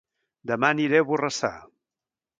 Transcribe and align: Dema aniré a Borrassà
Dema 0.51 0.71
aniré 0.75 1.01
a 1.03 1.09
Borrassà 1.11 1.53